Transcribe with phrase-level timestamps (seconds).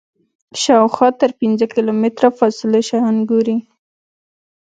[0.61, 3.57] شاوخوا تر پنځه کیلومتره فاصلې شیان ګوري.